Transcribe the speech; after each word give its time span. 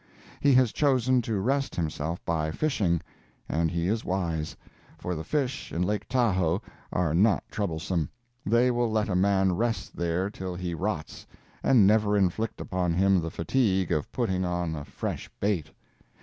He 0.39 0.55
has 0.55 0.71
chosen 0.73 1.21
to 1.21 1.39
rest 1.39 1.75
himself 1.75 2.25
by 2.25 2.49
fishing, 2.49 3.01
and 3.47 3.69
he 3.69 3.87
is 3.87 4.03
wise; 4.03 4.55
for 4.97 5.13
the 5.13 5.23
fish 5.23 5.71
in 5.71 5.83
Lake 5.83 6.07
Tahoe 6.09 6.59
are 6.91 7.13
not 7.13 7.43
troublesome; 7.51 8.09
they 8.43 8.71
will 8.71 8.89
let 8.89 9.09
a 9.09 9.15
man 9.15 9.55
rest 9.55 9.95
there 9.95 10.31
till 10.31 10.55
he 10.55 10.73
rots, 10.73 11.27
and 11.61 11.85
never 11.85 12.17
inflict 12.17 12.59
upon 12.59 12.93
him 12.95 13.21
the 13.21 13.29
fatigue 13.29 13.91
of 13.91 14.11
putting 14.11 14.43
on 14.43 14.73
a 14.75 14.85
fresh 14.85 15.29
bait. 15.39 15.69